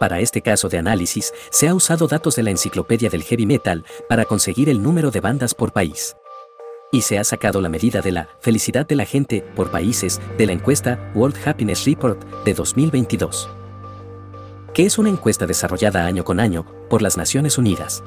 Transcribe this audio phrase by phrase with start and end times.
[0.00, 3.84] Para este caso de análisis, se ha usado datos de la enciclopedia del heavy metal
[4.08, 6.16] para conseguir el número de bandas por país.
[6.90, 10.46] Y se ha sacado la medida de la felicidad de la gente por países de
[10.46, 13.48] la encuesta World Happiness Report de 2022,
[14.72, 18.02] que es una encuesta desarrollada año con año por las Naciones Unidas.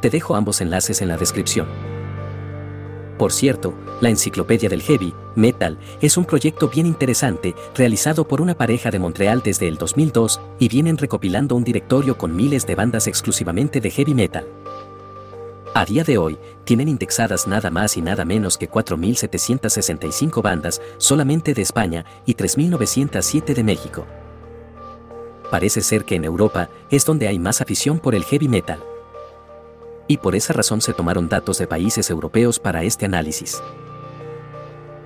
[0.00, 1.99] Te dejo ambos enlaces en la descripción.
[3.20, 8.56] Por cierto, la Enciclopedia del Heavy Metal es un proyecto bien interesante realizado por una
[8.56, 13.06] pareja de Montreal desde el 2002 y vienen recopilando un directorio con miles de bandas
[13.06, 14.46] exclusivamente de heavy metal.
[15.74, 21.52] A día de hoy, tienen indexadas nada más y nada menos que 4.765 bandas solamente
[21.52, 24.06] de España y 3.907 de México.
[25.50, 28.82] Parece ser que en Europa es donde hay más afición por el heavy metal
[30.10, 33.62] y por esa razón se tomaron datos de países europeos para este análisis.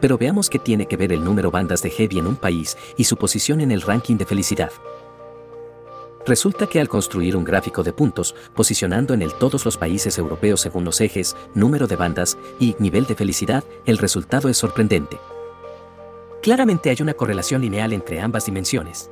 [0.00, 3.02] Pero veamos qué tiene que ver el número bandas de heavy en un país y
[3.02, 4.70] su posición en el ranking de felicidad.
[6.24, 10.60] Resulta que al construir un gráfico de puntos, posicionando en él todos los países europeos
[10.60, 15.18] según los ejes, número de bandas y nivel de felicidad, el resultado es sorprendente.
[16.42, 19.10] Claramente hay una correlación lineal entre ambas dimensiones.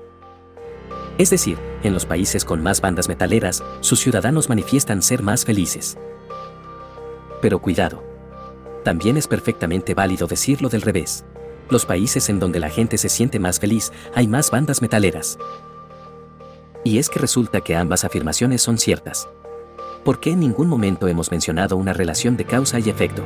[1.21, 5.99] Es decir, en los países con más bandas metaleras, sus ciudadanos manifiestan ser más felices.
[7.43, 8.03] Pero cuidado.
[8.85, 11.27] También es perfectamente válido decirlo del revés.
[11.69, 15.39] Los países en donde la gente se siente más feliz, hay más bandas metaleras.
[16.85, 19.29] Y es que resulta que ambas afirmaciones son ciertas.
[20.07, 23.23] ¿Por qué en ningún momento hemos mencionado una relación de causa y efecto?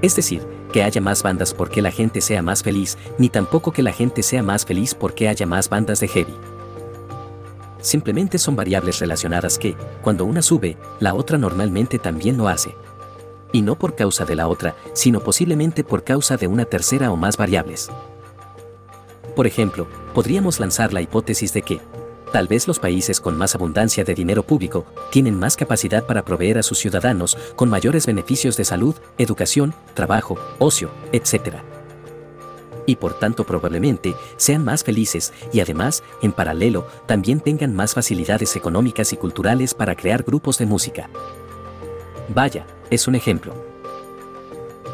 [0.00, 0.40] Es decir,
[0.72, 4.22] que haya más bandas porque la gente sea más feliz, ni tampoco que la gente
[4.22, 6.34] sea más feliz porque haya más bandas de heavy
[7.82, 12.74] simplemente son variables relacionadas que, cuando una sube, la otra normalmente también lo hace.
[13.52, 17.16] Y no por causa de la otra, sino posiblemente por causa de una tercera o
[17.16, 17.90] más variables.
[19.36, 21.80] Por ejemplo, podríamos lanzar la hipótesis de que,
[22.32, 26.58] tal vez los países con más abundancia de dinero público tienen más capacidad para proveer
[26.58, 31.71] a sus ciudadanos con mayores beneficios de salud, educación, trabajo, ocio, etc
[32.86, 38.56] y por tanto probablemente sean más felices y además, en paralelo, también tengan más facilidades
[38.56, 41.10] económicas y culturales para crear grupos de música.
[42.28, 43.54] Vaya, es un ejemplo.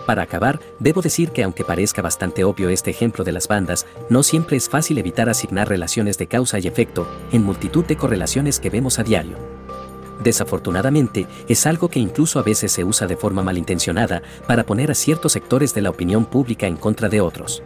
[0.07, 4.23] Para acabar, debo decir que aunque parezca bastante obvio este ejemplo de las bandas, no
[4.23, 8.71] siempre es fácil evitar asignar relaciones de causa y efecto en multitud de correlaciones que
[8.71, 9.58] vemos a diario.
[10.23, 14.95] Desafortunadamente, es algo que incluso a veces se usa de forma malintencionada para poner a
[14.95, 17.63] ciertos sectores de la opinión pública en contra de otros.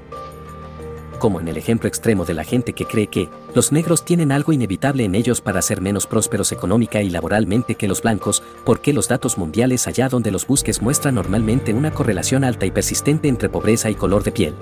[1.19, 4.53] Como en el ejemplo extremo de la gente que cree que los negros tienen algo
[4.53, 9.07] inevitable en ellos para ser menos prósperos económica y laboralmente que los blancos, porque los
[9.07, 13.89] datos mundiales allá donde los busques muestran normalmente una correlación alta y persistente entre pobreza
[13.89, 14.55] y color de piel.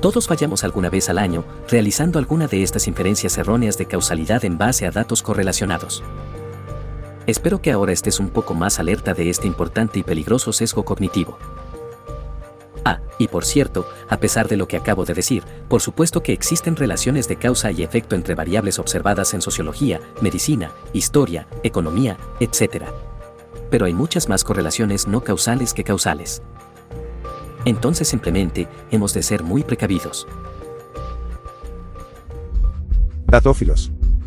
[0.00, 4.56] Todos fallamos alguna vez al año, realizando alguna de estas inferencias erróneas de causalidad en
[4.56, 6.02] base a datos correlacionados.
[7.26, 11.38] Espero que ahora estés un poco más alerta de este importante y peligroso sesgo cognitivo.
[12.84, 16.32] Ah, y por cierto, a pesar de lo que acabo de decir, por supuesto que
[16.32, 22.84] existen relaciones de causa y efecto entre variables observadas en sociología, medicina, historia, economía, etc.
[23.70, 26.42] Pero hay muchas más correlaciones no causales que causales.
[27.66, 30.26] Entonces simplemente hemos de ser muy precavidos.
[33.26, 33.92] Datófilos.